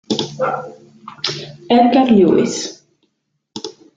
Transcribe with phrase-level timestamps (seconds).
[1.69, 2.55] Edgar Lewis